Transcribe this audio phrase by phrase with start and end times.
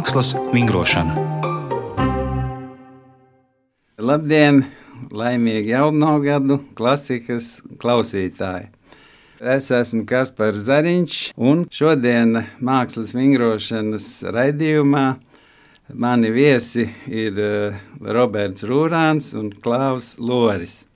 [0.00, 1.12] Mākslas vingrošana.
[4.00, 4.62] Labdien!
[5.12, 8.70] Laimīgi jauno gadu klasikas klausītāji!
[9.44, 15.04] Es esmu Kaspars Zariņš, un šodien mākslas vingrošanas raidījumā
[15.92, 20.86] mani viesi ir eh, Roberts Rūrāns un Klaus Loris.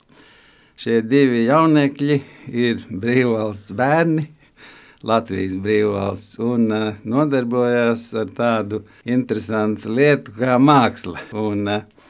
[0.81, 2.23] Šie divi jaunekļi
[2.57, 4.31] ir brīvvalsts bērni,
[5.05, 11.21] Latvijas brīvvalsts, un uh, nodarbojās ar tādu interesantu lietu kā māksla.
[11.37, 12.09] Un, uh,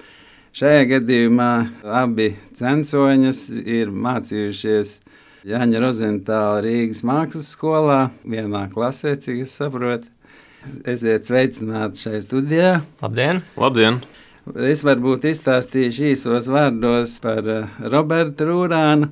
[0.54, 1.50] šajā gadījumā
[2.02, 5.00] abi censoņas ir mācījušies
[5.44, 10.08] Jāņa Rozentāla Rīgas mākslas skolā, vienā klasē, cik es saprotu.
[10.88, 12.70] Esiet sveicināti šajā studijā.
[13.02, 13.42] Labdien!
[13.60, 13.98] Labdien!
[14.70, 17.44] Es varbūt izstāstīšu īsos vārdos par
[17.92, 19.10] Robertu Rūrānu.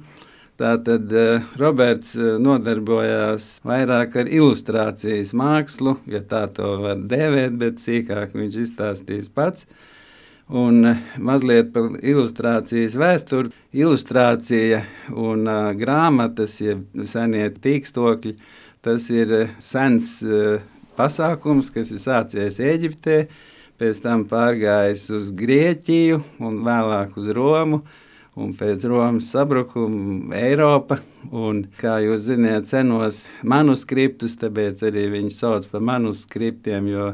[0.61, 7.81] Tātad uh, Roberts uh, nodarbojās vairāk ar ilustrācijas mākslu, ja tā to var dēvēt, bet
[7.81, 9.65] sīkāk viņš izstāstīs pats.
[10.53, 13.49] Un uh, mazliet par ilustrācijas vēsturi.
[13.73, 14.83] Ilustrācija
[15.17, 18.37] un uh, grāmatas, jeb ja senie tīkstokļi,
[18.85, 20.61] tas ir sens uh,
[21.01, 23.23] pasākums, kas ir sācies Eģiptē,
[23.81, 27.87] pēc tam pārgājis uz Grieķiju un vēlāk uz Romu
[28.41, 30.99] un pēc Romas sabrukuma Eiropa.
[31.33, 37.13] Un, kā jūs zināt, senos manuskriptus, tāpēc arī viņi sauc par manuskriptiem, jo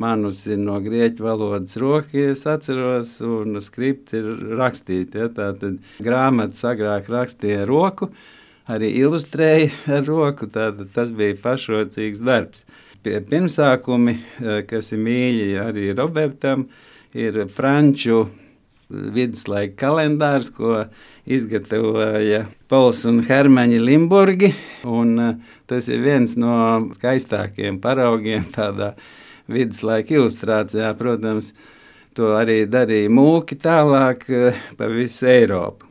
[0.00, 5.18] manus ir no grieķu valodas roka, es atceros, un skripts ir rakstīts.
[5.18, 8.12] Ja, Tātad grāmatas agrāk rakstīja roku,
[8.70, 12.64] arī ilustrēja ar roku, tātad tas bija pašrocīgs darbs.
[13.02, 16.68] Pie pirmsākumi, eh, kas ir mīļi arī Robertam,
[17.12, 18.28] ir franču
[18.92, 20.84] viduslaika kalendārs, ko
[21.28, 24.52] izgatavoja Pauls un Hermaņa Limburgi.
[24.88, 26.56] Un, uh, tas ir viens no
[26.96, 28.92] skaistākajiem paraugiem tādā
[29.50, 30.92] viduslaika ilustrācijā.
[30.98, 31.52] Protams,
[32.16, 35.88] to arī darīja mūki tālāk uh, pa visu Eiropu.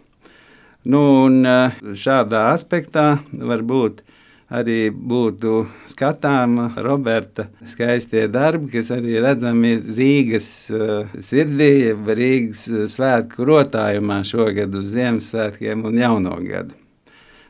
[0.91, 4.01] Nu, uh, šādā aspektā varbūt
[4.51, 14.21] arī būtu skatāma Roberta skaistie darbi, kas arī redzami Rīgas uh, sirdī, Rīgas svētku rotājumā
[14.27, 16.75] šogad uz Ziemassvētkiem un Jauno gadu.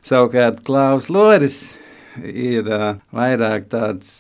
[0.06, 1.60] Savukārt Klaus Loris
[2.22, 4.12] ir uh, vairāk tāds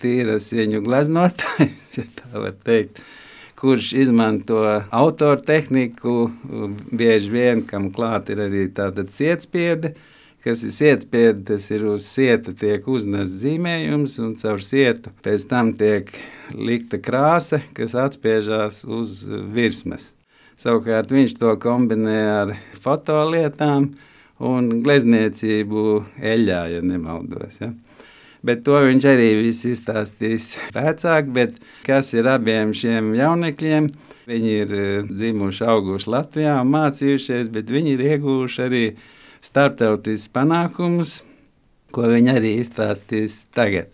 [0.00, 3.00] tīras viņu gleznotājs, ja tā var teikt
[3.56, 4.58] kurš izmanto
[4.92, 6.26] autoru tehniku,
[6.92, 10.12] bieži vien kam klāt ir arī tāda sietspiede, uh,
[10.46, 15.72] kas ir sietspiede, tas ir uz sieta tiek uznests zīmējums, un caur sietu pēc tam
[15.74, 16.12] tiek
[16.54, 20.12] likta krāsa, kas atspiežās uz virsmas.
[20.56, 23.90] Savukārt viņš to kombinē ar fotolietām
[24.38, 25.82] un glezniecību
[26.22, 27.58] eļļā, ja nemaldos.
[27.60, 27.72] Ja.
[28.46, 30.52] Bet to viņš arī viss izstāstīs
[31.34, 31.58] bet
[31.88, 33.90] kas ir abiem šiem jaunekļiem?
[34.30, 38.86] Viņi ir eh, dzimuši, auguši Latvijā un mācījušies, bet viņi ir ieguvuši arī
[39.46, 41.20] starptautiskus panākumus,
[41.94, 43.92] ko viņi arī izstāstīs tagad.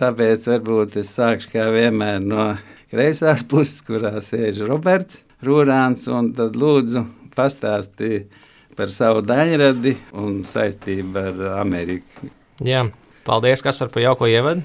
[0.00, 2.52] Tāpēc varbūt es sākšu kā vienmēr no
[2.90, 7.04] kreisās puses, kurā sēž Roberts Rūrāns, un tad lūdzu
[7.36, 8.32] pastāstīt
[8.78, 12.30] par savu daļradi un saistību ar Ameriku.
[12.64, 12.86] Jā,
[13.26, 14.64] paldies, Kaspar, par jauko ievadu.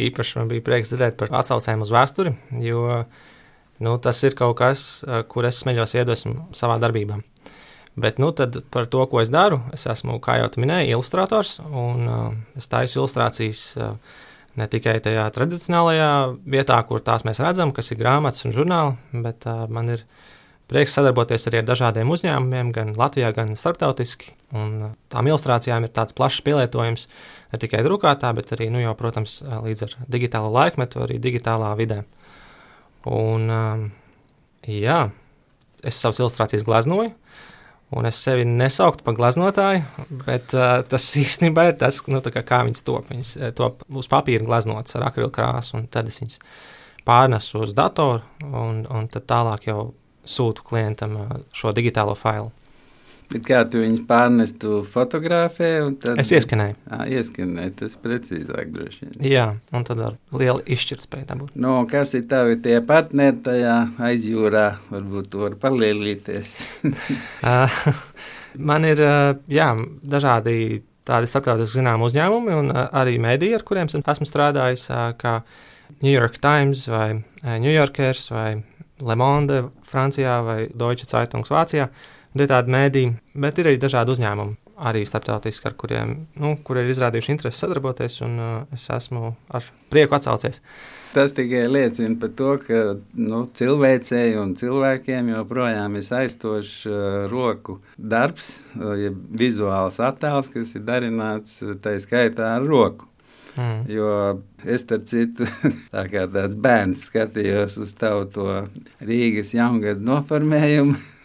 [0.00, 2.32] Īpaši man bija prieks dzirdēt par atsaucēm uz vēsturi,
[2.62, 2.84] jo
[3.82, 7.18] nu, tas ir kaut kas, kur es smeļos iedvesmu savā darbībā.
[7.98, 8.30] Bet nu,
[8.70, 11.58] par to, ko es daru, es esmu, kā jau minēju, ilustrators.
[11.66, 14.18] Un, uh, es taisu ilustrācijas uh,
[14.58, 16.10] ne tikai tajā tradicionālajā
[16.54, 20.04] vietā, kur tās mēs redzam, kas ir grāmatas un žurnāli, bet uh, man ir
[20.70, 24.36] prieks sadarboties arī ar dažādiem uzņēmumiem, gan Latvijā, gan starptautiski.
[24.54, 27.08] Un, uh, tām ilustrācijām ir tāds plašs pielietojums
[27.50, 31.74] ne tikai drukātā, bet arī, nu, jau, protams, uh, līdz ar digitālo laikmetu, arī digitālā
[31.80, 32.04] vidē.
[33.10, 33.88] Un, um,
[34.68, 35.08] jā,
[35.82, 37.16] es savas ilustrācijas gleznoju.
[37.90, 39.80] Un es sevi nesauktu par gleznotāju,
[40.22, 43.08] bet uh, tas īstenībā ir tas, nu, kā, kā viņas top.
[43.10, 46.38] Viņas top uz papīra gleznotas ar akrilu krāsu, un tad es viņas
[47.06, 49.90] pārnesu uz datoru, un, un tad tālāk jau
[50.22, 51.16] sūtu klientam
[51.56, 52.52] šo digitālo failu.
[53.30, 55.70] Bet kā tu viņus pārnestu fotografē?
[56.02, 56.18] Tad...
[56.18, 56.74] Es ieskanēju.
[56.90, 59.12] À, ieskanēju, tas precīzāk droši vien.
[59.30, 59.46] Jā,
[59.76, 61.54] un tad ar lielu izšķirtspēju dabūt.
[61.54, 63.76] No, kas ir tavi tie partneri tajā
[64.10, 64.66] aizjūrā?
[64.90, 66.56] Varbūt tu vari palielīties.
[68.70, 69.04] Man ir
[69.46, 69.70] jā,
[70.02, 74.88] dažādi tādi starptautiski zināmi uzņēmumi un arī mediji, ar kuriem esmu strādājis,
[75.20, 75.40] kā
[76.00, 78.62] New York Times vai New Yorkers vai
[79.00, 81.88] Le Monde Francijā vai Deutsche Zeitung Vācijā.
[82.38, 84.58] Ir tādi mēdīji, bet ir arī dažādi uzņēmumi.
[84.80, 89.66] arī starptautiski, ar kuriem nu, kur ir izrādījuši interesi sadarboties, un uh, es esmu ar
[89.92, 90.62] prieku atsaucies.
[91.12, 92.80] Tas tikai liecina par to, ka
[93.18, 96.96] nu, cilvēcei un cilvēkiem joprojām ir aizstošs uh,
[97.28, 103.10] roku darbs, uh, ja vizuāls attēls, kas ir darināts tā skaitā ar roku.
[103.58, 103.84] Mm.
[103.90, 104.10] Jo
[104.64, 105.44] es, starp citu,
[105.94, 108.60] tā kā tāds bērns skatījos uz tavu
[109.04, 111.00] Rīgas jaungadu noformējumu.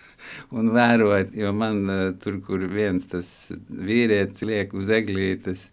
[0.56, 3.30] Un vērot, jo man uh, tur, kur viens tas
[3.70, 5.70] vīrietis liek uz eglītes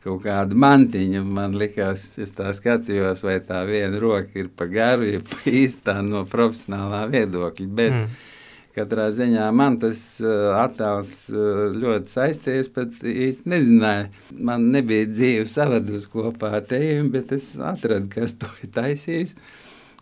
[0.00, 5.04] kaut kādu mantiņu, man likās, es tā skatījos, vai tā viena roka ir pa garu,
[5.04, 7.72] ja pa īstā no profesionālā viedokļa.
[7.82, 8.36] Bet, mm
[8.70, 14.04] Katrā ziņā man tas uh, attēls uh, ļoti saistījies, bet īsti nezināju.
[14.46, 19.34] Man nebija dzīve savadus kopā ar tevi, bet es atradu, kas to ir taisījis.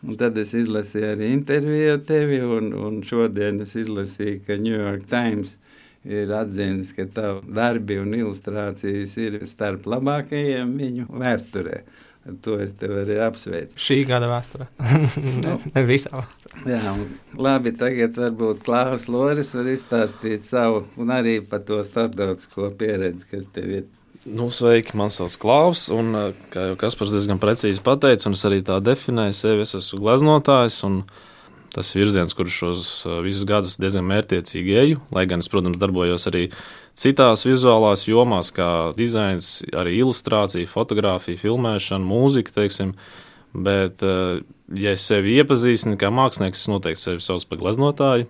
[0.07, 4.77] Un tad es izlasīju arī interviju ar tevi, un, un šodien es izlasīju, ka New
[4.77, 5.57] York Times
[6.07, 11.83] ir atzīmis, ka tavu darbi un ilustrācijas ir starp labākajiem viņu vēsturē.
[12.29, 13.79] Ar to es tevi arī apsveicu.
[13.81, 14.67] Šī gada vēsturē.
[15.45, 16.63] ne, ne visā vēsturē.
[16.69, 16.95] Jā,
[17.41, 17.73] labi.
[17.79, 23.73] Tagad varbūt Klāvs Loris var izstāstīt savu un arī par to starptautisko pieredzi, kas tev
[23.81, 23.87] ir.
[24.29, 26.13] Nu, sveiki, man sauc Klaus, un
[26.53, 30.83] kā jau Kaspars diezgan precīzi pateica, un es arī tā definēju sevi, es esmu gleznotājs,
[30.85, 30.99] un
[31.73, 32.91] tas virziens, kurš šos
[33.25, 36.49] visus gadus diezgan mērķiecīgi eju, lai gan es, protams, darbojos arī
[36.99, 42.97] citās vizuālās jomās, kā dizains, arī ilustrācija, fotografija, filmēšana, mūzika, teiksim.
[43.57, 44.43] Bet, eh,
[44.77, 48.29] ja es sevi iepazīstinu kā mākslinieks, es noteikti sevi saucu par gleznotāju.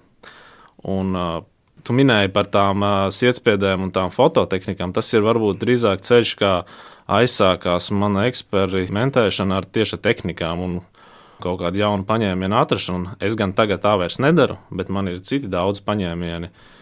[0.86, 1.16] Un,
[1.88, 4.94] tu minēji par tām uh, sietspiedēm un tām fototehnikām.
[4.96, 6.54] Tas ir varbūt drīzāk ceļš, kā
[7.18, 10.80] aizsākās mana eksperimentēšana ar tieši tehnikām un
[11.42, 13.18] kaut kādu jaunu paņēmienu atrašanu.
[13.24, 16.52] Es gan tagad tā vairs nedaru, bet man ir citi daudz paņēmieni.
[16.52, 16.74] Uh,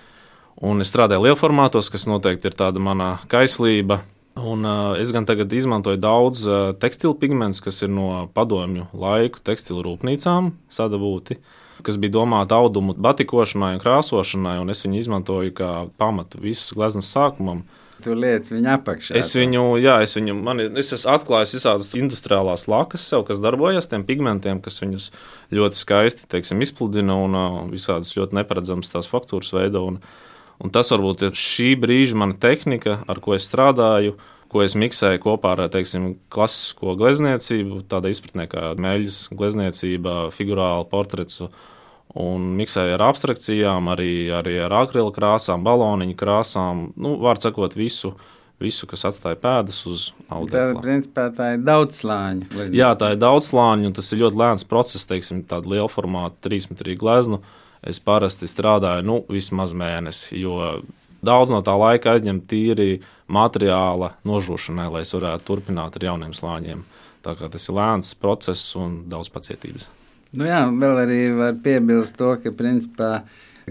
[0.64, 4.00] Un es strādāju lielformātos, kas noteikti ir tāda mana kaislība.
[4.37, 9.41] Un, uh, es gan tagad izmantoju daudz uh, tekstilu pigmentus, kas ir no padomju laiku
[9.44, 11.38] tekstilu rūpnīcām sadabūti,
[11.86, 17.10] kas bija domāti audumu batikošanai un krāsošanai, un es viņu izmantoju kā pamatu visas gleznas
[17.14, 17.64] sākumam.
[18.04, 19.16] Tu liec viņu apakšā.
[19.16, 23.88] Es viņu, jā, es viņu, man, es esmu atklājis visādas industriālās lakas sev, kas darbojas
[23.88, 25.08] tiem pigmentiem, kas viņus
[25.56, 27.40] ļoti skaisti, teiksim, izpludina un
[27.72, 29.86] visādas ļoti neparedzamas tās faktūras veido.
[29.88, 30.00] Un,
[30.62, 34.14] Un tas varbūt ir šī brīža mana tehnika, ar ko es strādāju,
[34.52, 41.42] ko es miksēju kopā ar teiksim, klasisko glezniecību, tādā izpratnē kā meļas glezniecība, figurāla portrets.
[42.17, 46.87] Un miksēju ar abstrakcijām, arī, arī ar akrila krāsām, baloniņu krāsām.
[46.97, 48.14] Nu, Vārds sakot, visu,
[48.62, 50.79] visu, kas atstāja pēdas uz audekla.
[50.79, 52.70] Tā, principā, tā ir daudz slāņu.
[52.73, 56.38] Jā, tā ir daudz slāņu, un tas ir ļoti lēns process, teiksim, tāda liela formāta,
[56.47, 57.43] trīsmetrīga glezna.
[57.43, 60.58] Uh, es parasti strādāju nu, vismaz mēnesi, jo
[61.26, 63.00] daudz no tā laika aizņem tīri
[63.32, 66.85] materiāla nožūšanai, lai es varētu turpināt ar jauniem slāņiem.
[67.26, 69.88] Tā kā tas ir lēns process un daudz pacietības.
[70.36, 73.10] Nu jā, vēl arī var piebilst to, ka principā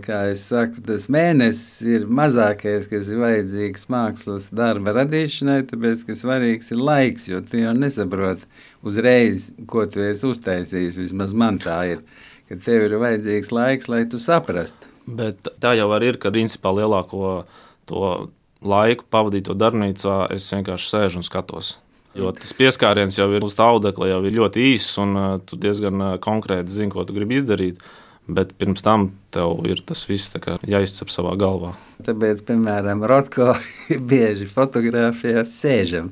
[0.03, 6.17] kā es saku, tas mēnesis ir mazākais, kas ir vajadzīgs mākslas darba radīšanai, tāpēc, ka
[6.19, 8.50] svarīgs ir laiks, jo tu jau nesaproti
[8.83, 11.00] uzreiz, ko tu esi uztaisījis.
[11.00, 12.03] Vismaz man tā ir
[12.50, 14.91] ka tev ir vajadzīgs laiks, lai tu saprastu.
[15.06, 17.45] Bet tā jau ir, ka principā lielāko
[17.89, 18.29] to
[18.65, 21.75] laiku pavadīto darbnīcā es vienkārši sēžu un skatos.
[22.15, 26.15] Jo tas pieskāriens jau ir uz tā audekla, jau ir ļoti īss, un tu diezgan
[26.24, 27.84] konkrēti zini, ko tu gribi izdarīt.
[28.25, 30.34] Bet pirms tam tev ir tas viss
[30.65, 31.75] jāizcep savā galvā.
[32.07, 33.51] Tāpēc, piemēram, Rotko
[34.12, 36.10] bieži fotografijās sēžam.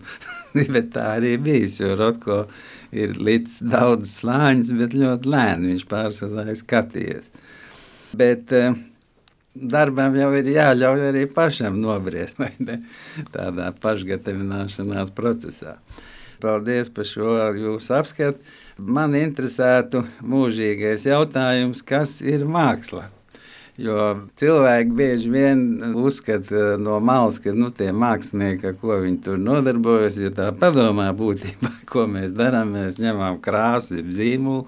[0.76, 2.44] bet tā arī bijis, jo Rotko
[2.94, 7.32] ir līdz daudz slāņus, bet ļoti lēni viņš pārsvarā ir skatījies.
[8.14, 8.78] Bet uh,
[9.54, 12.42] darbam jau ir jāļauj arī pašam nobriest
[13.36, 15.78] tādā pašgatavināšanās procesā.
[16.44, 18.54] Paldies par šo jūsu apskatu.
[18.78, 23.08] Man interesētu mūžīgais jautājums, kas ir māksla?
[23.78, 25.62] Jo cilvēki bieži vien
[25.98, 31.08] uzskata eh, no malas, ka nu, tie mākslinieki, ko viņi tur nodarbojas, ja tā padomā
[31.18, 34.68] būtībā, ko mēs darām, mēs ņemam krāsu, zīmolu.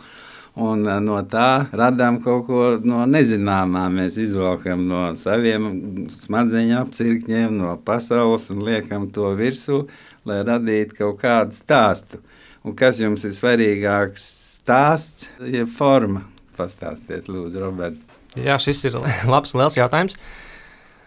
[0.56, 3.86] Un eh, no tā radām kaut ko no nezināmā.
[3.92, 5.68] Mēs izvelkam no saviem
[6.14, 9.84] smadzeņu apcirkņiem, no pasaules un liekam to virsū,
[10.28, 12.22] lai radītu kaut kādu stāstu.
[12.66, 14.24] Un kas jums ir svarīgāks?
[14.66, 16.24] Stāsts, ja forma.
[16.56, 18.00] Pastāstiet, Lūdzu, Roberts.
[18.40, 18.96] Jā, šis ir
[19.28, 20.16] labs liels jautājums.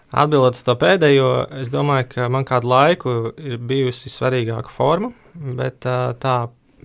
[0.08, 5.82] Atbildot uz to pēdējo, es domāju, ka man kādu laiku ir bijusi svarīgāka forma, bet
[5.84, 6.36] tā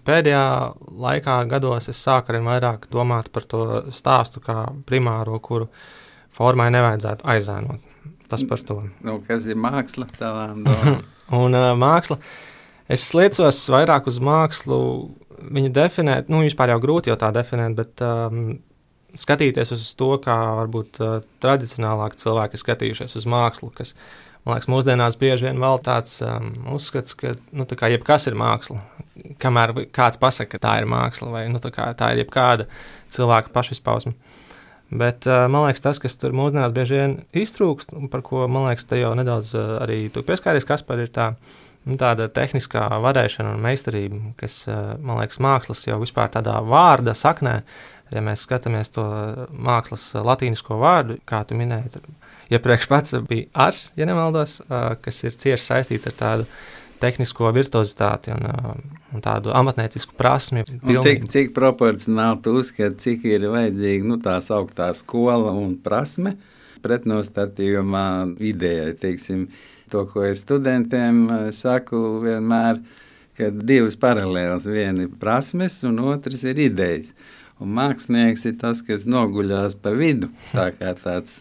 [0.07, 0.45] pēdējā
[1.03, 5.69] laikā gados es sāku arī vairāk domāt par to stāstu kā primāro, kuru
[6.33, 7.91] formai nevajadzētu aizēnot.
[8.29, 8.79] tas par to.
[9.05, 11.01] Nu, kas ir māksla tavām domām?
[11.43, 12.17] Un uh, māksla.
[12.91, 14.77] Es liecos vairāk uz mākslu.
[15.43, 18.57] Viņu definēt, nu, vispār jau grūti jau tā definēt, bet um,
[19.19, 23.93] skatīties uz to, kā varbūt uh, tradicionālāk cilvēki skatījušies uz mākslu, kas,
[24.43, 28.81] man liekas, mūsdienās bieži vien vēl tāds um, uzskats, ka, nu, tā jebkas ir māksla.
[29.41, 32.67] Kamēr kāds pasaka, ka tā ir māksla, vai nu, tā, kā, tā ir jebkāda
[33.13, 34.15] cilvēka pašizpausme.
[34.93, 38.67] Bet uh, man liekas, tas, kas tur mūsdienās bieži vien iztrūkst, un par ko man
[38.69, 41.31] liekas, te jau nedaudz uh, arī tu pieskāries, kas par ir tā
[41.87, 44.63] nu, tāda tehniskā varēšana un meistarība, kas,
[45.01, 47.57] man liekas, mākslas jau vispār tādā vārda saknē,
[48.13, 49.03] ja mēs skatāmies to
[49.51, 52.03] mākslas latīnisko vārdu, kā tu minēji,
[52.53, 54.59] iepriekš pats bija ars, ja nemaldos,
[55.03, 56.47] kas ir cieši saistīts ar tādu
[57.03, 58.47] tehnisko virtuozitāti un,
[59.13, 60.63] un tādu amatniecisku prasmi.
[60.63, 66.37] Cik, cik proporcionāli tu uzskati, cik ir vajadzīga nu, tā sauktā skola un prasme
[66.83, 68.07] pretnostatījumā
[68.43, 69.45] idejai, teiksim,
[69.91, 72.81] to, ko es studentiem saku vienmēr,
[73.37, 77.13] ka divas paralēlas, viena ir prasmes un otrs ir idejas.
[77.61, 81.35] Un mākslinieks ir tas, kas noguļās pa vidu, tā kā tāds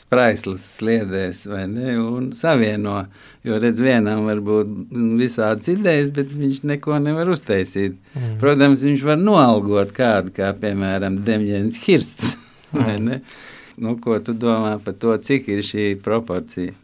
[0.00, 3.02] spraislis sliedēs, vai ne, un savieno.
[3.46, 4.72] Jo, redz, vienam var būt
[5.20, 8.00] visādas idejas, bet viņš neko nevar uztaisīt.
[8.14, 8.34] Mm.
[8.40, 12.34] Protams, viņš var noalgot kādu, kā piemēram Demjens Hirsts,
[12.74, 13.22] vai ne?
[13.78, 16.74] Nu, ko tu domā par to, cik ir šī proporcija?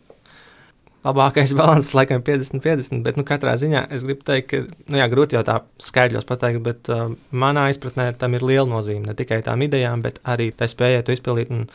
[1.04, 3.02] Labākais līdzsvars, laikam, 50-50.
[3.04, 6.62] Bet, nu, katrā ziņā es gribu teikt, ka, nu, jā, grūti jau tā skaidros pateikt,
[6.64, 9.06] bet uh, manā izpratnē tam ir liela nozīme.
[9.08, 11.52] Ne tikai tām idejām, bet arī tai spējai to izpildīt.
[11.54, 11.66] Un,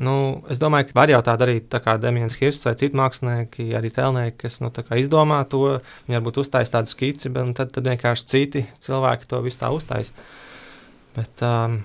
[0.00, 0.16] nu,
[0.52, 3.92] es domāju, ka var jau tā darīt, tā kā Demians Hirsts vai citi mākslinieki, arī
[3.94, 5.76] tēlnieki, kas nu, izdomā to.
[6.06, 9.72] Viņi varbūt uztaisīs tādu skici, bet nu, tad, tad vienkārši citi cilvēki to visu tā
[9.76, 10.14] uztaisīs.
[11.16, 11.80] Bet, um,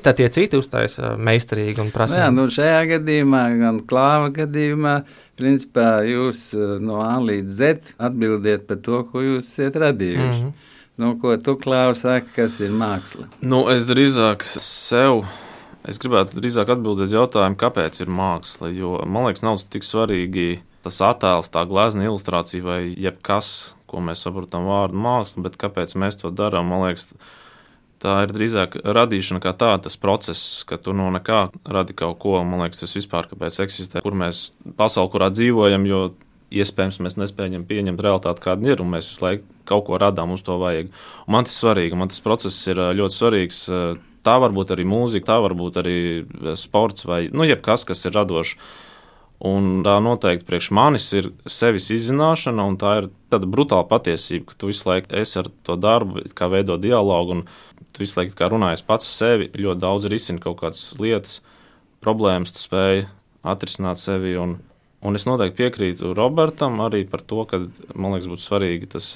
[0.00, 2.20] Tad tie citi uztaisa meistarīgi un prasmīgi.
[2.20, 4.94] Nu jā, nu šajā gadījumā, gan klāva gadījumā,
[5.40, 10.42] Principā jūs eh, no A līdz Z atbildiet par to, ko jūs esat radījuši.
[10.42, 10.68] Mm -hmm.
[11.00, 11.56] Nu, ko tu,
[11.94, 13.24] saki, kas ir māksla?
[13.40, 15.24] Nu, es drīzāk sev.
[15.88, 18.68] Es gribētu drīzāk atbildēt uz jautājumu, kāpēc ir māksla.
[18.68, 24.20] Jo man liekas, nav tik svarīgi tas attēls, tā glezna ilustrācija vai jebkas, ko mēs
[24.22, 26.68] saprotam vārdu māksla, bet kāpēc mēs to darām.
[26.68, 27.14] Man liekas,
[28.00, 32.38] Tā ir drīzāk radīšana kā tāda, tas process, ka tu no nekā radi kaut ko.
[32.48, 36.00] Man liekas, tas vispār kāpēc eksistē, kur mēs pasaulē, kurā dzīvojam, jo
[36.50, 40.44] iespējams mēs nespējam pieņemt realitāti, kāda ir, un mēs visu laiku kaut ko radām, mums
[40.46, 40.88] to vajag.
[41.26, 43.60] Un man tas ir svarīgi, man tas process ir ļoti svarīgs.
[44.24, 45.98] Tā var būt arī mūzika, tā var būt arī
[46.58, 48.56] sports vai nu, jebkas, kas ir radošs.
[49.50, 54.58] Un tā noteikti priekš manis ir sevis izzināšana, un tā ir tāda brutāla patiesība, ka
[54.58, 58.84] tu visu laiku esi ar to darbu, kā veido dialogu, un tu visu laiku runājies
[58.86, 61.40] pats sevi, ļoti daudz risini kaut kādas lietas,
[62.04, 63.04] problēmas, tu spēj
[63.46, 64.34] atrisināt sevi.
[64.40, 64.58] Un,
[65.04, 67.62] un es noteikti piekrītu Robertam arī par to, ka
[67.94, 69.12] man liekas, būtu svarīgi tas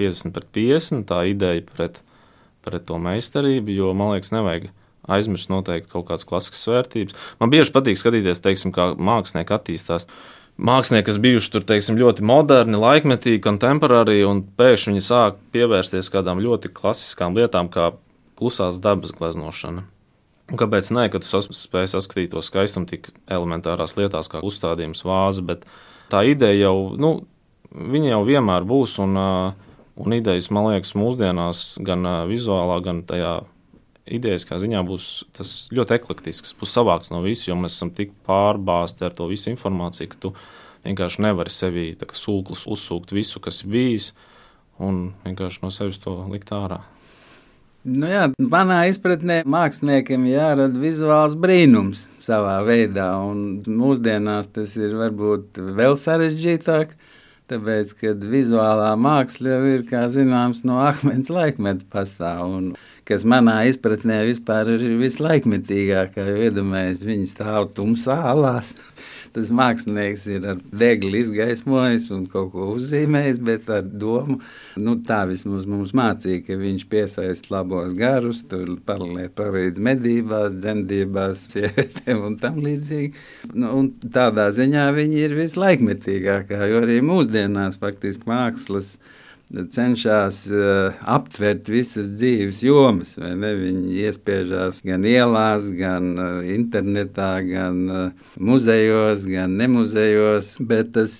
[0.00, 2.02] 50 pret 50, tā ideja pret,
[2.66, 4.70] pret to meistarību, jo man liekas, nevajag
[5.06, 7.16] aizmirst noteikti kaut kādas klasiskas vērtības.
[7.40, 10.08] Man bieži patīk skatīties, teiksim, kā mākslinieki attīstās.
[10.56, 16.40] Mākslinieki, kas bijuši tur teiksim, ļoti moderni, laikmetīgi, kontemporāri, un pēkšņi viņi sāk pievērsties kādām
[16.40, 17.90] ļoti klasiskām lietām, kā
[18.40, 19.84] klusās dabas gleznošana.
[20.46, 25.04] Un kāpēc nē, ka tu sas, spēj saskatīt to skaistumu tik elementārās lietās, kā uzstādījums,
[25.04, 25.66] vāze, bet
[26.12, 27.12] tā ideja jau, nu,
[27.76, 33.40] viņa jau vienmēr būs, un, un idejas, man liekas, mūsdienās gan vizuālā, gan tajā
[34.06, 35.06] idejas ziņā būs
[35.74, 40.10] ļoti eklektisks, būs savāks no visiem, jo mēs esam tik pārbāzti ar to visu informāciju,
[40.12, 40.34] ka tu
[40.86, 44.12] vienkārši nevari sevī sūklis uzsūkt visu, kas bijis,
[44.78, 46.82] un vienkārši no sevis to likt ārā.
[47.86, 55.60] Nu jā, manā izpratnē māksliniekam jārada vizuāls brīnums savā veidā, un mūsdienās tas ir varbūt
[55.78, 56.96] vēl sarežģītāk.
[57.46, 62.42] Tāpēc, kad vizuālā māksla jau ir, kā zināms, no akmens laikmeta pastāv.
[62.56, 62.72] Un
[63.06, 68.74] kas manā izpratnē vispār ir vislaikmetīgākā, iedomājieties, viņi stāv tumsā alās.
[69.36, 74.38] Tas mākslinieks ir ar degli izgaismojis un kaut ko uzzīmējis, bet ar domu,
[74.80, 82.24] nu tā vismaz mums mācīja, ka viņš piesaist labos garus, tur palīdz medībās, dzemdībās, sievietēm
[82.30, 83.12] un tam līdzīgi.
[83.52, 88.96] Nu, un tādā ziņā viņi ir vislaikmetīgākā, jo arī mūsdienās faktiski mākslas
[89.50, 93.14] cenšas uh, aptvert visas dzīves jomas.
[93.18, 100.56] Viņi iespiežās gan ielās, gan uh, internetā, gan uh, muzejos, gan nemuzejos.
[100.66, 101.18] Bet tas,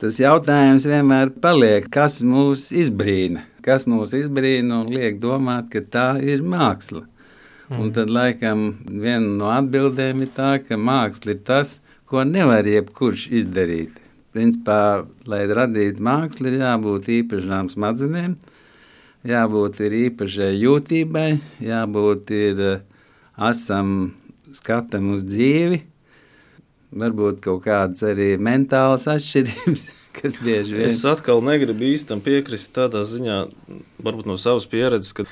[0.00, 3.44] tas jautājums vienmēr paliek, kas mūs izbrīna.
[3.64, 7.04] Kas mūs izbrīna un liek domāt, ka tā ir māksla.
[7.68, 7.80] Mm.
[7.80, 13.30] Un tad, laikam, viena no atbildēm ir tā, ka māksla ir tas, ko nevar jebkurš
[13.40, 14.03] izdarīt.
[14.34, 18.34] Principā, lai radītu mākslu, ir jābūt īpašām smadzenēm,
[19.30, 21.28] jābūt īpašai jūtībai,
[21.62, 22.62] jābūt ir
[23.38, 24.14] asam
[24.54, 25.80] skatam uz dzīvi,
[26.94, 29.86] varbūt kaut kādas arī mentālas atšķirības.
[30.14, 33.38] Kas bieži vien Es atkal negribu īstenībā piekrist tādā ziņā,
[33.98, 35.24] varbūt no savas pieredzes, ka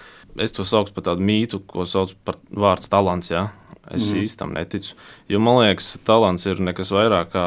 [0.42, 3.30] es to saucu par tādu mītu, ko sauc par vārdu talants.
[3.30, 3.44] Jā.
[3.86, 4.24] Es mm.
[4.24, 4.96] īstenībā neticu.
[5.30, 7.46] Jo man liekas, talants ir nekas vairāk kā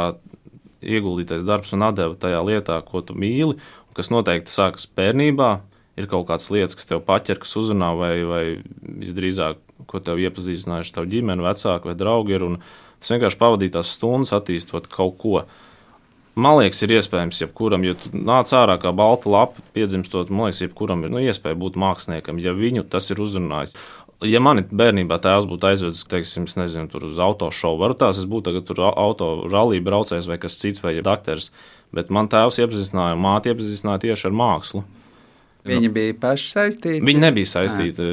[0.85, 5.57] ieguldītais darbs un atdeva tajā lietā, ko tu mīli, un kas noteikti sākas bērnībā.
[5.95, 8.41] Ir kaut kādas lietas, kas tev paķer, kas uzrunā, vai, vai
[8.99, 12.35] visdrīzāk, ko tev iepazīstinājuši tavu ģimeni, vecāki vai draugi.
[12.35, 12.43] Ir,
[12.99, 15.45] tas vienkārši pavadītās stundas attīstot kaut ko
[16.35, 20.65] man liekas, ir iespējams jebkuram, ja tu nāc ārā kā balta lapa, piedzimstot, man liekas,
[20.65, 23.75] jebkuram ir nu, iespēja būt māksliniekam, ja viņu tas ir uzrunājis.
[24.23, 28.79] Ja man bērnībā tēvs būtu aizvedis, teiksim, nezinu, uz autošovu, varbūt tās es būtu tagad
[28.95, 31.51] auto rallija braucējs vai kas cits, vai dakteris.
[31.95, 34.85] Bet man tēvs iepazīstināja, māte iepazīstināja tieši ar mākslu.
[35.65, 37.01] Viņi bija paši saistīti.
[37.05, 38.11] Viņi nebija saistīti.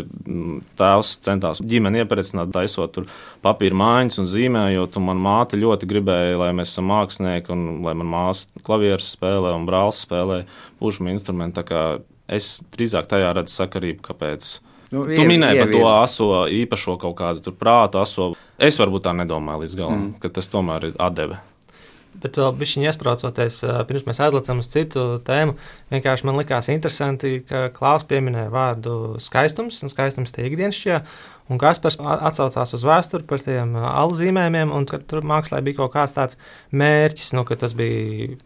[0.78, 3.02] Tēvs centās ģimeni iepazīstināt, taisot
[3.44, 4.96] papīra mājiņas un zīmējot.
[4.96, 9.52] Un manā māte ļoti gribēja, lai mēs esam mākslinieki, un lai manā māsa klavieres spēlē
[9.58, 10.42] un brālis spēlē
[10.80, 11.66] pušumu instrumentu.
[12.32, 14.54] Es drīzāk tajā redzu sakarību, kāpēc.
[14.92, 18.32] Nu, tu minēji par to aso īpašo kaut kādu prātu, aso.
[18.62, 20.20] Es varbūt tā nedomāju līdz galam, mm.
[20.22, 21.40] ka tas tomēr ir atdeve.
[22.22, 25.56] Bet vēl bija viņa iesprācoties, pirms mēs aizlecam uz citu tēmu.
[25.94, 31.00] Vienkārši man likās interesanti, ka Klaus pieminēja vārdu skaistums, un skaistums tie ikdienas šķie.
[31.50, 36.14] Un Kaspars atsaucās uz vēsturi par tiem alu zīmējumiem, un tur mākslā bija kaut kāds
[36.16, 36.38] tāds
[36.70, 38.36] mērķis, nu, ka tas bija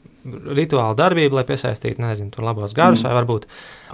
[0.56, 3.09] rituāla darbība, lai piesaistītu, nezinu, tur labos garus, mm.
[3.09, 3.47] vai varbūt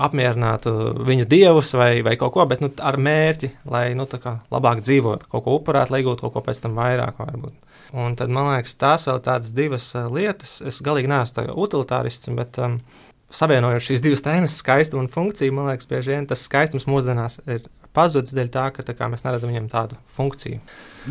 [0.06, 0.72] apmierinātu
[1.08, 4.06] viņu dievus vai, vai kaut ko, bet nu, ar mērķi, lai nu,
[4.52, 7.20] labāk dzīvotu, kaut ko upurētu, lai iegūtu kaut ko pēc tam vairāk.
[7.22, 7.56] Varbūt.
[7.92, 10.60] Un tad man liekas, tās vēl tādas divas uh, lietas.
[10.64, 12.78] Es galīgi neesmu utilitārists, bet um,
[13.32, 17.66] savienojot šīs divas tēmas, skaistumu un funkciju, man liekas, bieži vien tas skaistums mūsdienās ir
[17.96, 20.61] pazudis dēļ tā, ka tā kā, mēs neredzam viņam tādu funkciju.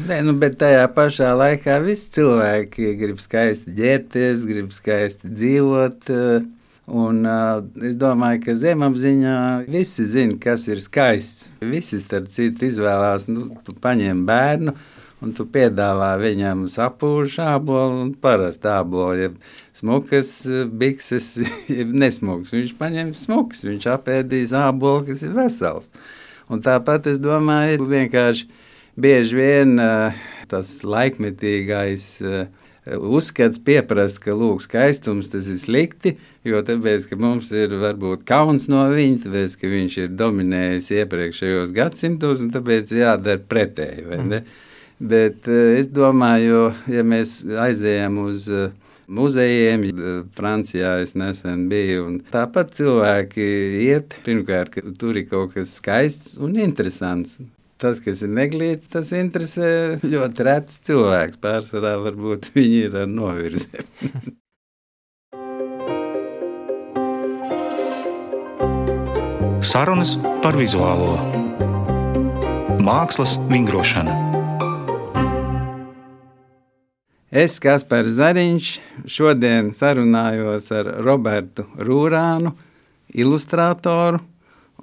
[0.08, 6.10] Nē, nu, bet tajā pašā laikā visi cilvēki grib skaisti ģērbties, grib skaisti dzīvot.
[6.14, 6.48] Uh,
[6.92, 9.36] un, uh, es domāju, ka zemapziņā
[9.72, 11.52] visi zina, kas ir skaists.
[11.62, 13.52] Visi, starp citu, izvēlās, nu,
[13.84, 14.76] paņem bērnu
[15.22, 19.28] un tu piedāvā viņam sapūžu ābolu un parastu ābolu.
[19.28, 19.30] Ja
[19.78, 21.36] smukas eh, bikses,
[21.78, 25.92] ja nesmuks, viņš paņem smuks, viņš apēdīs ābolu, kas ir vesels.
[26.52, 28.50] Un tāpat es domāju, vienkārši
[29.00, 30.18] bieži vien eh,
[30.52, 32.50] tas laikmetīgais eh,
[32.98, 36.16] uzskats pieprasa, ka lūk, skaistums tas ir slikti,
[36.48, 41.74] jo tāpēc, ka mums ir varbūt kauns no viņa, tāpēc, ka viņš ir dominējis iepriekšējos
[41.78, 44.08] gadsimtos, un tāpēc jādara pretēji?
[44.10, 44.44] Mm.
[45.02, 48.70] Bet eh, es domāju, ja mēs aizējām uz eh,
[49.12, 53.48] muzejiem, eh, Francijā es nesen biju, tāpat cilvēki
[53.86, 57.40] iet, pirmkārt, tur ir kaut kas skaists un interesants.
[57.82, 61.42] Tas, kas ir neglīts, tas interesē ļoti rets cilvēks.
[61.42, 63.68] Pārsvarā varbūt viņi ir ar novirzi.
[69.72, 71.16] Sarunas par vizuālo
[72.82, 74.31] mākslas vingrošanu.
[77.32, 78.70] Es, Kaspars Zariņš,
[79.08, 82.52] šodien sarunājos ar Robertu Rūrānu,
[83.16, 84.20] ilustratoru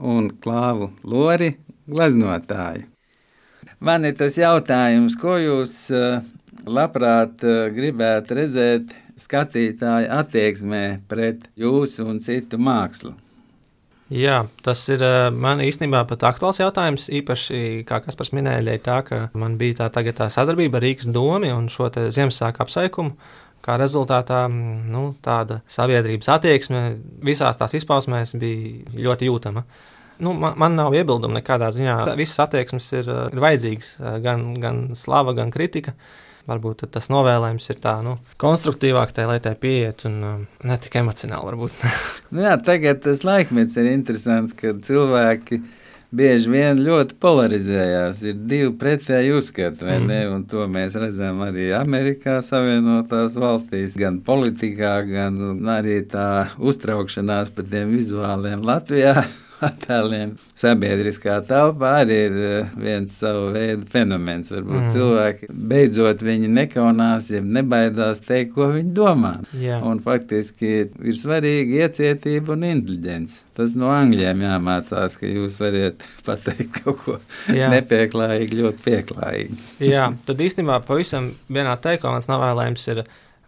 [0.01, 1.51] un klāvu Lori,
[1.85, 2.87] gleznotāju.
[3.85, 6.25] Man ir tas jautājums, ko jūs eh,
[6.65, 13.13] labprāt eh, gribētu redzēt skatītāju attieksmē pret jūsu un citu mākslu?
[14.09, 17.11] Jā, tas ir eh, man īstenībā pat aktuāls jautājums.
[17.13, 21.51] Īpaši, kā Kaspars minēja, dēļ tā, ka man bija tā, tā sadarbība ar Rīgas domu
[21.53, 23.13] un šo Ziemassvētku apsveikumu.
[23.65, 26.83] Kā rezultātā nu, tāda sabiedrības attieksme
[27.27, 29.65] visās tās izpausmēs bija ļoti jūtama.
[30.25, 31.99] Nu, man, man nav iebildumu nekādā ziņā.
[32.17, 35.93] Visas attieksmes ir, eh, ir vajadzīgas, eh, gan, gan slava, gan kritika.
[35.93, 40.79] Uh, varbūt tas novēlējums ir tā, nu, konstruktīvāk, tai, lai tai pieiet un um, ne
[40.83, 41.71] tik emocionāli.
[42.35, 45.61] nu jā, tagad tas laikmets ir interesants, kad cilvēki
[46.09, 48.23] bieži vien ļoti polarizējās.
[48.31, 50.07] Ir divi pretēji uzskati, vai mm.
[50.09, 50.21] ne?
[50.33, 57.69] Un to mēs redzam arī Amerikā Savienotās valstīs, gan politikā, gan arī tā uztraukšanās par
[57.69, 59.21] tiem vizuāliem Latvijā.
[59.65, 60.37] attēliem.
[60.59, 64.53] Sabiedriskā telpā arī ir eh, viens savu veidu fenomens.
[64.53, 64.93] Varbūt mm.
[64.95, 69.35] cilvēki beidzot viņi nekaunās, ja nebaidās teikt, ko viņi domā.
[69.59, 69.81] Jā.
[69.87, 73.45] Un faktiski ir svarīgi iecietība un inteliģence.
[73.59, 77.17] Tas no angļiem jāmācās, ka jūs varat pateikt kaut ko
[77.51, 77.71] Jā.
[77.75, 79.63] nepieklājīgi, ļoti pieklājīgi.
[79.89, 83.03] Jā, tad īstenībā pavisam vienā teikumā mans novēlējums ir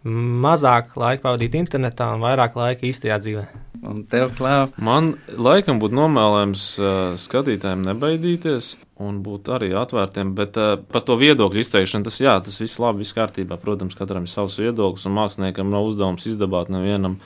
[0.05, 3.43] mazāk laika pavadīt internetā un vairāk laika īstajā dzīvē.
[3.81, 4.73] Un tev klāv.
[4.77, 11.17] Man laikam būtu nomēlējums uh, skatītājiem nebaidīties un būt arī atvērtiem, bet uh, par to
[11.17, 13.57] viedokļu izteikšanu tas, jā, tas viss labi, viss kārtībā.
[13.61, 17.17] Protams, katram ir savs viedoklis un māksliniekam nav uzdevums izdabāt nevienam.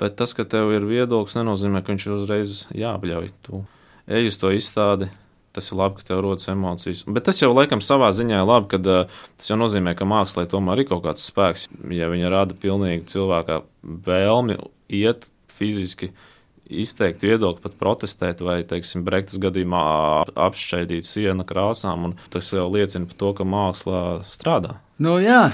[0.00, 3.30] Bet tas, ka tev ir viedoklis, nenozīmē, ka viņš uzreiz jāapļauj.
[3.44, 3.60] Tu
[4.08, 5.08] ej uz to izstādi,
[5.54, 7.04] tas ir labi, ka tev rodas emocijas.
[7.06, 10.46] Bet tas jau laikam savā ziņā ir labi, ka uh, tas jau nozīmē, ka mākslā
[10.50, 11.68] tomēr ir kaut kāds spēks.
[11.94, 13.60] Ja viņa rada pilnīgi cilvēkā
[14.08, 14.58] vēlmi
[15.00, 16.12] iet fiziski.
[16.64, 19.82] Izteikt viedokli, pat protestēt, vai, teiksim, Brektas gadījumā
[20.46, 22.14] apšķaidīt sienu krāsām.
[22.32, 24.78] Tas jau liecina par to, ka mākslā strādā.
[25.04, 25.50] Nu, jā,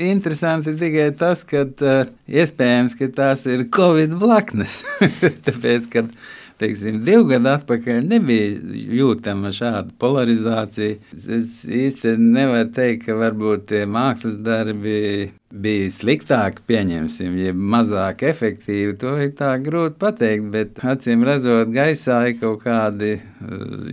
[0.00, 4.80] interesanti tikai tas, ka uh, iespējams, ka tās ir Covid blaknes.
[5.46, 6.16] Tāpēc, kad
[6.60, 10.98] teiksim, divu gadu atpakaļ nebija jūtama šāda polarizācija.
[11.14, 18.98] Es īsti nevaru teikt, ka varbūt tie mākslas darbi bija sliktāki, pieņemsim, ja mazāk efektīvi.
[19.00, 23.16] To ir tā grūti pateikt, bet acīm redzot, gaisā ir kaut kādi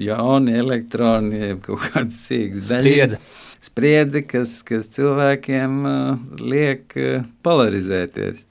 [0.03, 3.19] jauni elektroni, kaut kāds sīgs daļiņas.
[3.65, 8.43] Spriedzi, kas, kas cilvēkiem uh, liek uh, polarizēties.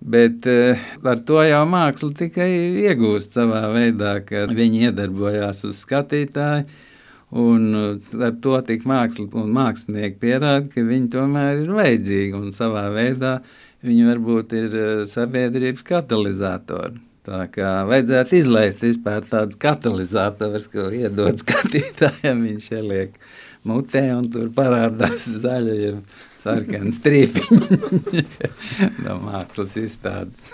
[0.00, 2.50] Bet uh, ar to jau māksla tikai
[2.84, 6.66] iegūst savā veidā, ka viņi iedarbojās uz skatītāju.
[7.36, 12.52] Un uh, ar to tik māksla un mākslinieki pierāda, ka viņi tomēr ir vajadzīgi un
[12.56, 13.40] savā veidā
[13.86, 17.00] viņi varbūt ir uh, sabiedrības katalizatori.
[17.26, 23.16] Tā kā vajadzētu izlaist vispār tādus katalizatorus, ko iedod skatītājiem, viņš ieliek
[23.66, 25.96] mutē un tur parādās zaļa
[26.46, 27.78] sarkana strīpiņa
[29.04, 30.50] no mākslas izstādes.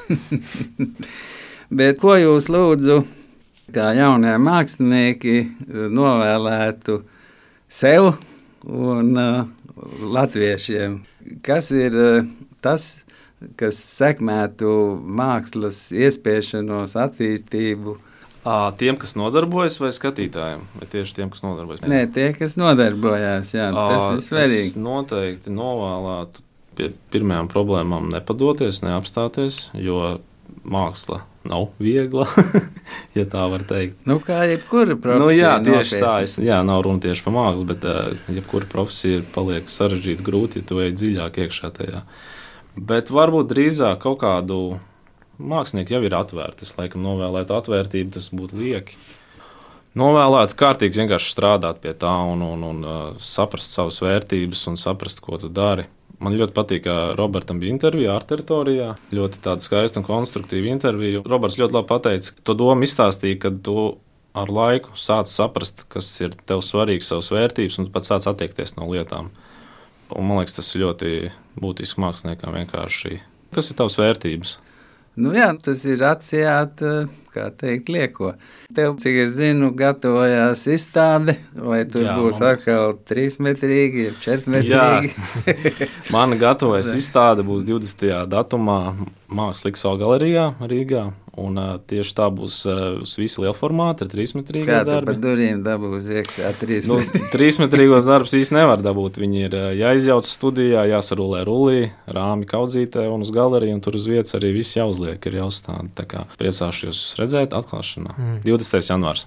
[1.79, 2.99] Bet ko jūs lūdzu,
[3.73, 5.37] kā jaunie mākslinieki,
[5.93, 6.99] novēlētu
[7.73, 8.13] sev
[8.69, 9.47] un uh,
[10.17, 11.01] latviešiem?
[11.45, 12.29] Kas ir uh,
[12.65, 13.05] tas,
[13.57, 17.97] kas sekmētu mākslas iespiešanos, attīstību?
[18.43, 21.85] Tiem, kas nodarbojas, vai skatītājiem, vai tieši tiem, kas nodarbojas?
[21.87, 24.73] Nē, tie, kas nodarbojas, jā, tas ir svarīgi.
[24.73, 26.43] Es noteikti novēlētu
[26.79, 30.19] pie pirmajām problēmām nepadoties, neapstāties, jo
[30.67, 32.27] māksla nav viegla,
[33.19, 33.99] ja tā var teikt.
[34.11, 35.23] Nu, kā jebkura profesija.
[35.23, 36.05] Nu, jā, tieši nopietni.
[36.05, 36.13] tā.
[36.27, 40.69] Es, jā, nav runa tieši par mākslu, bet uh, jebkura profesija paliek sarežģīta, grūti, ja
[40.71, 42.05] tu ej dziļāk iekšā tajā.
[42.79, 44.63] Bet varbūt drīzāk kaut kādu
[45.38, 46.66] mākslinieki jau ir atvērti.
[46.66, 48.99] Es laikam novēlētu atvērtību, tas būtu lieki.
[49.99, 55.21] Novēlētu kārtīgi vienkārši strādāt pie tā un, un, un uh, saprast savas vērtības un saprast,
[55.21, 55.85] ko tu dari.
[56.23, 58.92] Man ļoti patīk, ka Robertam bija intervija ar teritorijā.
[59.12, 61.21] Ļoti tāda skaista un konstruktīva intervija.
[61.27, 63.77] Roberts ļoti labi pateica, to domu izstāstīja, kad tu
[64.38, 68.88] ar laiku sāc saprast, kas ir tev svarīgs, savas vērtības, un pats sāc attiekties no
[68.88, 69.33] lietām.
[70.12, 71.12] Un, man liekas, tas ir ļoti
[71.61, 73.18] būtiski māksliniekam vienkārši.
[73.53, 74.57] Kas ir tavs vērtības?
[75.16, 76.81] Nu, jā, tas ir atsijāt,
[77.35, 78.35] kā teikt, lieko.
[78.75, 82.57] Tev, cik es zinu, gatavojās izstāde, vai tur jā, būs man...
[82.57, 85.12] atkal trīsmetrīgi, četrmetrīgi?
[86.14, 88.07] Mana gatavojas izstāde būs 20.
[88.33, 88.79] datumā
[89.33, 91.11] Mākslas galerijā Rīgā.
[91.33, 95.14] Un, uh, tieši tā būs uh, uz visu lielu formātu, ar trīsmetrīgu darbu.
[95.14, 97.23] Kā durvīm dabūs iekšā trīsmetrīgos?
[97.23, 99.16] Nu, trīsmetrīgos darbus īsti nevar dabūt.
[99.23, 104.05] Viņi ir uh, jāizjauc studijā, jāsarulē rullī, rāmi kaudzītē un uz galeriju, un tur uz
[104.12, 105.88] vietas arī viss jāuzliek, ir jāuzstāda.
[106.03, 108.19] Tā kā priecāšos jūs redzēt atklāšanā.
[108.19, 108.43] Mm.
[108.47, 108.83] 20.
[108.91, 109.27] janvārs.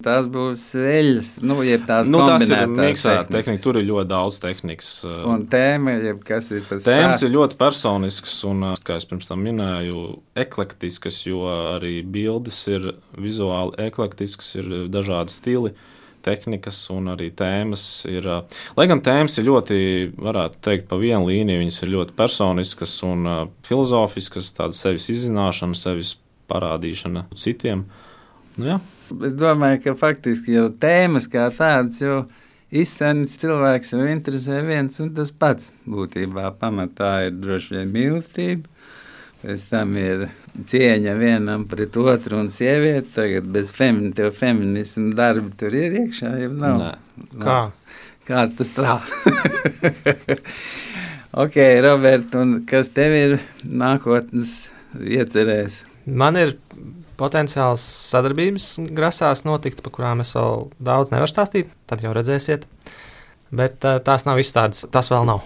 [0.00, 3.60] Tās būs eļļas, nu, jeb tās nu, tās ir miksēta tehnika.
[3.60, 4.92] Tur ir ļoti daudz tehnikas.
[5.04, 6.86] Uh, un tēma, jeb kas ir tas?
[6.86, 7.26] Tēmas stāsts?
[7.26, 10.04] ir ļoti personisks un, uh, kā es pirms tam minēju,
[10.40, 15.74] eklektiskas, jo arī bildes ir vizuāli eklektiskas, ir dažādi stili.
[16.24, 18.24] Tehnikas un arī tēmas ir.
[18.24, 19.76] Uh, lai gan tēmas ir ļoti,
[20.16, 23.28] varētu teikt, pa vienu līniju, viņas ir ļoti personiskas un
[23.68, 26.16] filozofiskas, tāda sevis izzināšana, sevis
[26.50, 27.86] parādīšana citiem.
[28.58, 28.80] Nu, jā.
[29.26, 32.20] Es domāju, ka faktiski jau tēmas kā tādas jau
[32.70, 35.72] izsmeļas cilvēks jau interesē viens un tas pats.
[35.90, 38.68] Būtībā pamatā ir droši vien mīlestība.
[39.40, 40.26] Pēc tam ir
[40.68, 43.08] cieņa vienam pret otru un sievieti.
[43.14, 46.82] Tagad bez femini, tev feminismu darbi tur ir iekšā, jau nav.
[46.82, 46.90] Nē.
[47.32, 47.46] Nav.
[47.46, 47.58] Kā?
[48.28, 48.98] Kā tas tā?
[51.44, 54.68] ok, Robert, un kas tev ir nākotnes
[55.00, 55.86] iecerējis?
[56.10, 56.56] Man ir
[57.20, 61.72] potenciāls sadarbības grasās notikt, par kurām es vēl daudz nevaru stāstīt.
[61.90, 62.66] Tad jau redzēsiet.
[63.50, 65.42] Bet tās nav izstādes, tas vēl nav.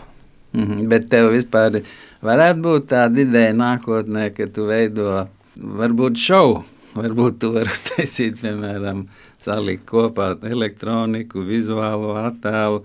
[0.55, 1.81] Mm -hmm, bet tev vispār
[2.23, 6.63] varētu būt tāda ideja nākotnē, ka tu veido varbūt šovu.
[6.95, 12.85] Varbūt tu vari uztaisīt, piemēram, salikt kopā elektroniku, vizuālo attēlu,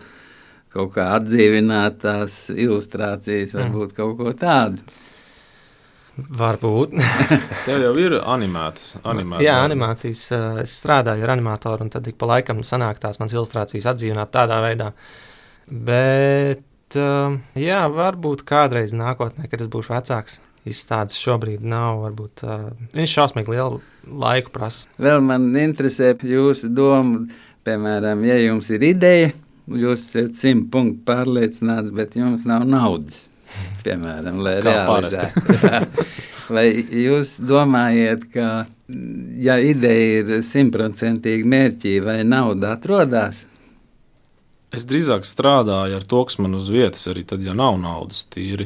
[0.73, 3.95] kaut kā atdzīvināt tās ilustrācijas, varbūt mm.
[3.95, 4.77] kaut ko tādu.
[6.39, 6.95] Varbūt.
[7.67, 8.97] Tev jau ir animētas.
[9.03, 9.45] Animētas.
[9.45, 10.23] Jā, animācijas.
[10.35, 14.33] Eh, es strādāju ar animatoru, un tad ik pa laikam sanāk tās manas ilustrācijas atdzīvināt
[14.33, 14.91] tādā veidā.
[15.69, 20.39] Bet, eh, jā, varbūt kādreiz nākotnē, kad es būšu vecāks.
[20.67, 22.01] Izstādes šobrīd nav.
[22.03, 23.79] Varbūt, uh, viņš šausmīgi lielu
[24.11, 24.89] laiku prasa.
[24.99, 27.23] Vēl man interesē jūsu doma,
[27.65, 29.31] piemēram, ja jums ir ideja,
[29.71, 33.29] jūs esat simt punktu pārliecināts, bet jums nav naudas
[33.85, 36.05] piemēram, lai realizētu.
[36.55, 38.47] Vai jūs domājat, ka,
[39.37, 43.43] ja ideja ir simtprocentīgi mērķī, vai nauda atrodas?
[44.73, 48.65] Es drīzāk strādāju ar to, kas man uz vietas arī tad, ja nav naudas, tīri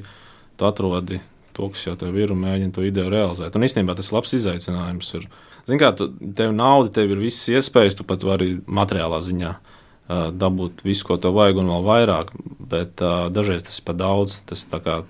[0.55, 1.19] tu atrodi
[1.51, 3.59] to, kas jau tev ir un mēģini to ideju realizēt.
[3.59, 5.11] Un īstenībā tas ir labs izaicinājums.
[5.19, 5.27] Ir,
[5.67, 6.07] zin kā, tu,
[6.39, 11.15] tev nauda, tev ir visas iespējas, tu pat vari materiālā ziņā uh, dabūt visu, ko
[11.21, 12.33] tev vajag, un vēl vairāk.
[12.73, 14.39] Bet uh, dažreiz tas ir par daudz.
[14.49, 14.65] Tas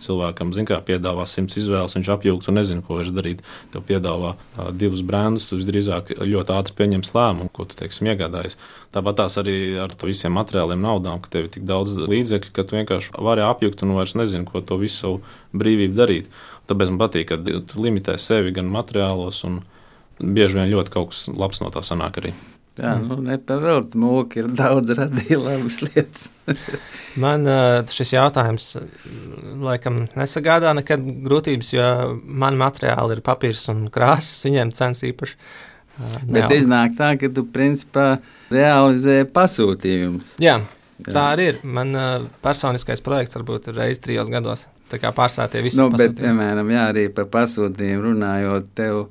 [0.05, 3.41] cilvēkam, kā piedāvā simts izvēles, viņš apjūgt un nezina, ko vairs darīt.
[3.73, 8.59] Tev piedāvā uh, divus brandus, tu visdrīzāk ļoti ātri pieņems lēmumu, ko tu teiksim, iegādājies.
[8.93, 12.77] Tāpat tās arī ar visiem materiāliem, naudām, ka tev ir tik daudz līdzekļu, ka tu
[12.77, 15.21] vienkārši vari apjūgt un vairs nezini, ko to visu savu
[15.57, 16.33] brīvību darīt.
[16.69, 19.63] Tāpēc man patīk, ka tu limitē sevi gan materiālos, un
[20.21, 22.37] bieži vien ļoti kaut kas labs no tā sanāk arī.
[22.73, 26.31] Jā, nu, nepavēlti mūki ir daudz radīja labas lietas.
[27.23, 27.45] man
[27.93, 28.71] šis jautājums
[29.61, 31.85] laikam nesagādā nekad grūtības, jo
[32.23, 35.37] man materiāli ir papīrs un krāsas, viņiem cenas īpaši.
[36.25, 36.53] Bet Neau.
[36.57, 38.07] iznāk tā, ka tu principā
[38.49, 40.39] realizē pasūtījumus.
[40.41, 40.57] Jā,
[41.03, 41.11] Jā.
[41.11, 41.59] tā arī ir.
[41.61, 41.93] Man
[42.41, 44.65] personiskais projekts varbūt ir reizes trijos gados.
[44.89, 45.77] Tā kā pārstātie visi.
[45.77, 49.05] Nu, bet, piemēram, jā, arī par pasūtījumu runājot, tev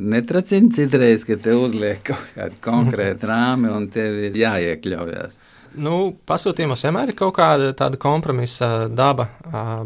[0.00, 5.40] netracina citreiz, ka te uzliek kaut kādu konkrētu rāmi un tev ir jāiekļaujas.
[5.82, 9.30] Nu, pasūtījumos vienmēr ir kaut kāda tāda kompromisa daba,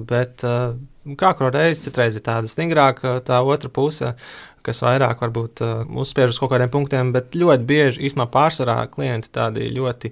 [0.08, 4.10] bet kā kuru reizi citreiz ir tāda stingrāka, tā otra puse,
[4.66, 9.70] kas vairāk varbūt uzspiež uz kaut kādiem punktiem, bet ļoti bieži īstenībā pārsvarā klienti tādi
[9.76, 10.10] ļoti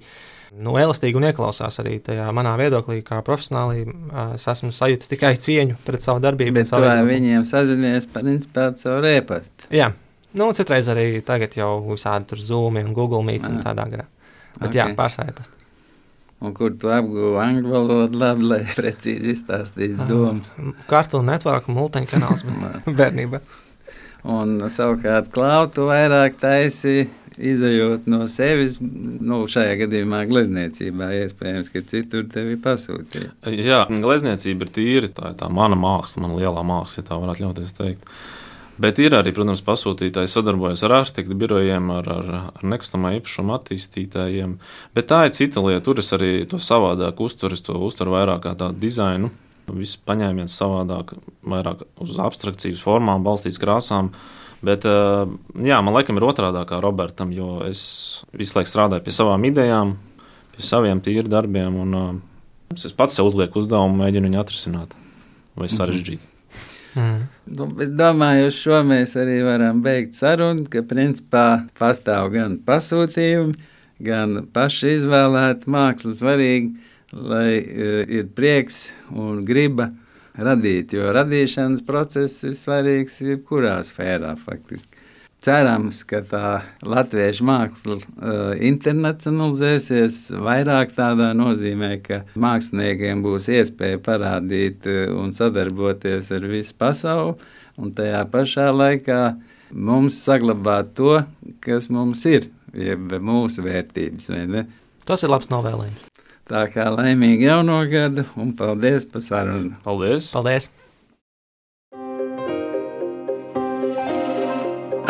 [0.60, 3.86] nu, elastīgi un ieklausās arī tajā manā viedoklī, kā profesionāli.
[4.34, 6.56] Es esmu sajūtis tikai cieņu pret savu darbību.
[6.60, 9.68] Bet ar viņiem sazinies par inspirāciju caur rēpastu.
[9.74, 9.90] Jā,
[10.38, 14.08] nu, citreiz arī tagad jau visādi tur Zoom un Google Meet un tādā garā.
[14.60, 14.80] Bet okay.
[14.82, 15.60] jā, pārsājēpast.
[16.44, 20.50] Un kur tu apgūsi angļu valodu, labi, lai precīzi izstāstītu domas?
[20.90, 22.44] Cartoon Network, multikanāls
[23.00, 23.40] bērnībā.
[24.34, 32.28] Un savukārt klātu vairāk taisīja izējot no sevis, nu, šajā gadījumā glezniecībā, iespējams, ka citur
[32.30, 33.32] tevi pasūtīja.
[33.50, 37.76] Jā, glezniecība ir tīra, tā tā mana māksla, mana lielā māksla, ja tā varētu ļauties
[37.78, 38.10] teikt.
[38.74, 44.56] Bet ir arī, protams, pasūtītāji sadarbojas ar arhitektu birojiem, ar, ar, ar nekustamā īpašuma attīstītājiem.
[44.96, 45.84] Bet tā ir cita lieta.
[45.86, 49.30] Tur es arī to savādāk uzturu, to uzturu vairāk kā tādu dizainu.
[49.70, 51.14] Viss paņēmiens savādāk,
[51.46, 54.10] vairāk uz abstrakcijas formām, balstīts krāsām.
[54.10, 55.24] Uh, Bet, eh,
[55.66, 59.96] jā, man laikam ir otrādi kā Robertam, jo es visu laiku strādāju pie savām idejām,
[60.54, 62.12] pie saviem tīri darbiem, un uh,
[62.72, 64.94] es pats sev uzlieku uzdevumu, mēģinu viņu atrisināt
[65.54, 65.74] vai mhm.
[65.74, 66.30] sarežģīt.
[66.94, 67.22] Mm.
[67.58, 73.58] Nu, es domāju, uz šo mēs arī varam beigt sarunu, ka principā pastāv gan pasūtījumi,
[74.06, 76.72] gan paši izvēlēti mākslas svarīgi,
[77.12, 79.90] lai uh, ir prieks un griba
[80.38, 85.00] radīt, jo radīšanas process ir svarīgs jebkurā sfērā faktiski.
[85.44, 86.50] Cerams, ka tā
[86.88, 96.32] latviešu māksla uh, internacionalizēsies vairāk tādā nozīmē, ka māksliniekiem būs iespēja parādīt uh, un sadarboties
[96.32, 97.36] ar visu pasauli,
[97.76, 99.20] un tajā pašā laikā
[99.68, 101.18] mums saglabāt to,
[101.60, 104.32] kas mums ir, jeb mūsu vērtības.
[105.04, 106.13] Tas ir labs novēlējums.
[106.44, 109.78] Tā kā laimīgi jauno gadu un paldies par sarunu.
[109.84, 110.28] Paldies!
[110.36, 110.68] paldies.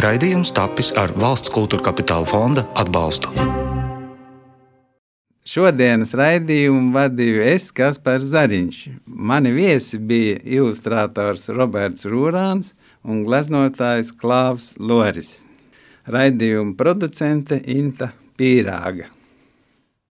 [0.04, 3.30] Raidījums tapis ar valsts kultūra kapitāla fonda atbalstu.
[5.48, 8.78] Šodienas raidījumu vadīju es, Kaspars Zariņš.
[9.04, 15.42] Mani viesi bija ilustrators Roberts Rūrāns un gleznotājs Klāvs Loris.
[16.10, 19.10] Raidījuma producente Inta Pīrāga.